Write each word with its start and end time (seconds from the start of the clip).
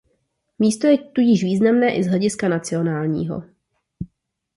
Místo 0.59 0.87
je 0.87 0.97
tudíž 0.97 1.43
významné 1.43 1.95
i 1.95 2.03
z 2.03 2.07
hlediska 2.07 2.47
nacionálního. 2.49 3.43